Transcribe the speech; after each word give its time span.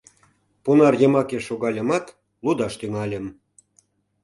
Понар 0.63 0.93
йымаке 1.01 1.39
шогальымат, 1.47 2.05
лудаш 2.43 2.73
тӱҥальым. 2.79 3.25